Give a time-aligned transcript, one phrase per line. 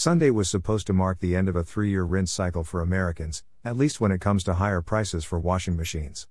[0.00, 3.44] Sunday was supposed to mark the end of a three year rinse cycle for Americans,
[3.62, 6.26] at least when it comes to higher prices for washing machines.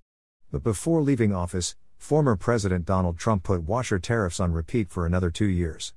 [0.50, 5.30] But before leaving office, former President Donald Trump put washer tariffs on repeat for another
[5.30, 5.94] two years.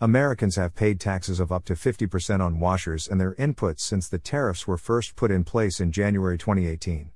[0.00, 4.18] Americans have paid taxes of up to 50% on washers and their inputs since the
[4.18, 7.10] tariffs were first put in place in January 2018.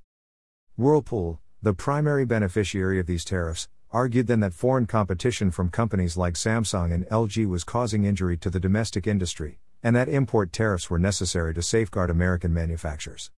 [0.77, 6.35] Whirlpool, the primary beneficiary of these tariffs, argued then that foreign competition from companies like
[6.35, 10.99] Samsung and LG was causing injury to the domestic industry, and that import tariffs were
[10.99, 13.31] necessary to safeguard American manufacturers.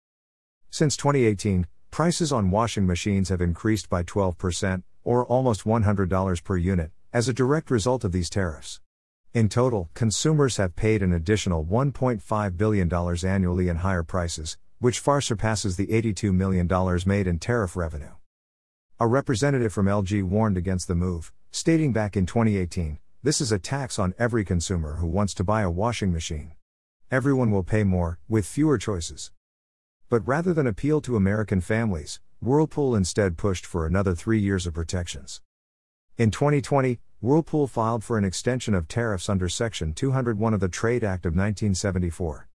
[0.69, 6.91] Since 2018, prices on washing machines have increased by 12%, or almost $100 per unit,
[7.13, 8.81] as a direct result of these tariffs.
[9.33, 12.93] In total, consumers have paid an additional $1.5 billion
[13.25, 16.67] annually in higher prices, which far surpasses the $82 million
[17.05, 18.11] made in tariff revenue.
[18.99, 23.57] A representative from LG warned against the move, stating back in 2018 this is a
[23.57, 26.51] tax on every consumer who wants to buy a washing machine.
[27.09, 29.31] Everyone will pay more, with fewer choices.
[30.09, 34.73] But rather than appeal to American families, Whirlpool instead pushed for another three years of
[34.73, 35.41] protections.
[36.17, 41.05] In 2020, Whirlpool filed for an extension of tariffs under Section 201 of the Trade
[41.05, 42.49] Act of 1974.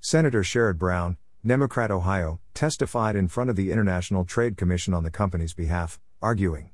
[0.00, 5.10] Senator Sherrod Brown, Democrat Ohio, testified in front of the International Trade Commission on the
[5.10, 6.70] company's behalf, arguing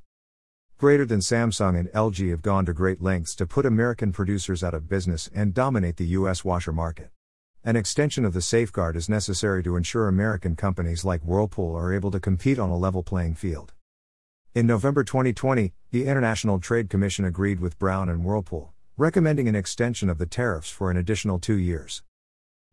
[0.81, 4.73] Greater than Samsung and LG have gone to great lengths to put American producers out
[4.73, 6.43] of business and dominate the U.S.
[6.43, 7.11] washer market.
[7.63, 12.09] An extension of the safeguard is necessary to ensure American companies like Whirlpool are able
[12.09, 13.73] to compete on a level playing field.
[14.55, 20.09] In November 2020, the International Trade Commission agreed with Brown and Whirlpool, recommending an extension
[20.09, 22.01] of the tariffs for an additional two years.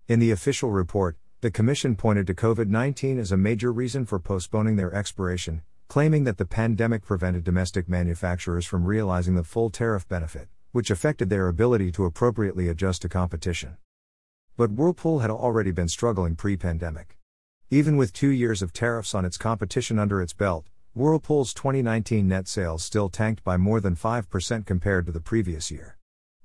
[0.07, 4.19] In the official report, the Commission pointed to COVID 19 as a major reason for
[4.19, 10.07] postponing their expiration, claiming that the pandemic prevented domestic manufacturers from realizing the full tariff
[10.07, 13.79] benefit, which affected their ability to appropriately adjust to competition.
[14.55, 17.17] But Whirlpool had already been struggling pre pandemic.
[17.71, 22.49] Even with two years of tariffs on its competition under its belt, Whirlpool's 2019 net
[22.49, 25.97] sales still tanked by more than 5% compared to the previous year.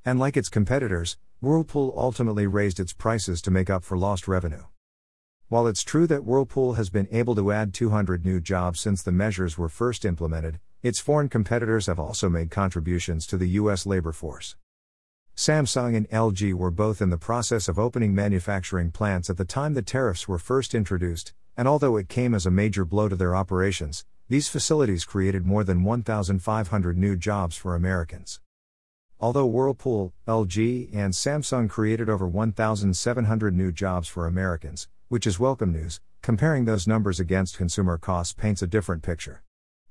[0.06, 4.64] And like its competitors, Whirlpool ultimately raised its prices to make up for lost revenue.
[5.50, 9.12] While it's true that Whirlpool has been able to add 200 new jobs since the
[9.12, 13.86] measures were first implemented, its foreign competitors have also made contributions to the U.S.
[13.86, 14.56] labor force.
[15.36, 19.74] Samsung and LG were both in the process of opening manufacturing plants at the time
[19.74, 23.36] the tariffs were first introduced, and although it came as a major blow to their
[23.36, 28.40] operations, these facilities created more than 1,500 new jobs for Americans.
[29.20, 35.72] Although Whirlpool, LG, and Samsung created over 1,700 new jobs for Americans, which is welcome
[35.72, 39.44] news, comparing those numbers against consumer costs paints a different picture.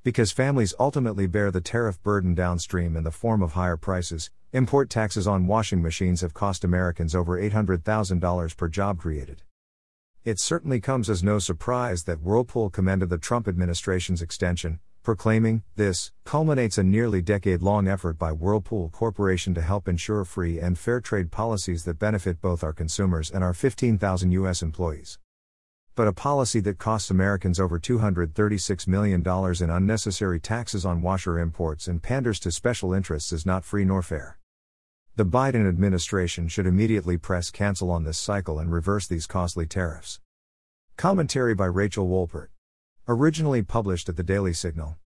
[0.03, 4.91] Because families ultimately bear the tariff burden downstream in the form of higher prices, import
[4.91, 9.43] taxes on washing machines have cost Americans over $800,000 per job created.
[10.25, 16.13] It certainly comes as no surprise that Whirlpool commended the Trump administration's extension, proclaiming, This
[16.25, 21.01] culminates a nearly decade long effort by Whirlpool Corporation to help ensure free and fair
[21.01, 24.63] trade policies that benefit both our consumers and our 15,000 U.S.
[24.63, 25.19] employees.
[25.95, 31.89] But a policy that costs Americans over $236 million in unnecessary taxes on washer imports
[31.89, 34.39] and panders to special interests is not free nor fair.
[35.17, 40.21] The Biden administration should immediately press cancel on this cycle and reverse these costly tariffs.
[40.97, 42.52] Commentary by Rachel Wolpert.
[43.13, 44.97] Originally published at the Daily Signal.